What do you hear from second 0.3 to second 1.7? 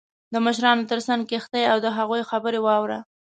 •د مشرانو تر څنګ کښېنه